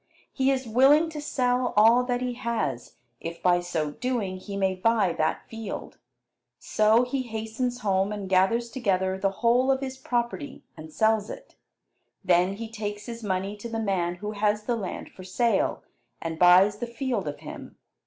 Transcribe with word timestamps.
He 0.33 0.49
is 0.49 0.65
willing 0.67 1.11
to 1.11 1.21
sell 1.21 1.75
all 1.77 2.03
that 2.05 2.21
he 2.21 2.33
has 2.33 2.95
if 3.19 3.39
by 3.43 3.59
so 3.59 3.91
doing 3.91 4.37
he 4.37 4.57
may 4.57 4.73
buy 4.73 5.13
that 5.13 5.47
field. 5.47 5.99
So 6.57 7.03
he 7.03 7.21
hastens 7.21 7.81
home, 7.81 8.11
and 8.11 8.27
gathers 8.27 8.71
together 8.71 9.15
the 9.19 9.29
whole 9.45 9.69
of 9.71 9.79
his 9.79 9.99
property 9.99 10.63
and 10.75 10.91
sells 10.91 11.29
it. 11.29 11.53
Then 12.25 12.53
he 12.53 12.67
takes 12.67 13.05
his 13.05 13.21
money 13.23 13.55
to 13.57 13.69
the 13.69 13.77
man 13.79 14.15
who 14.15 14.31
has 14.31 14.63
the 14.63 14.75
land 14.75 15.11
for 15.11 15.23
sale, 15.23 15.83
and 16.19 16.39
buys 16.39 16.79
the 16.79 16.87
field 16.87 17.27
of 17.27 17.41
him. 17.41 17.77